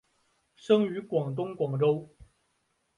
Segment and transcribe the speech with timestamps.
[0.55, 2.09] 生于广东广州。